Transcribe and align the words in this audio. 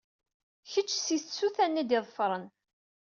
Kečč 0.71 0.91
si 1.03 1.17
tsuta-nni 1.19 1.79
i 1.81 1.83
d-iḍefren. 1.89 2.45